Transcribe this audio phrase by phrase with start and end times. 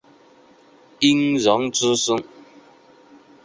[0.97, 2.23] 殷融之孙。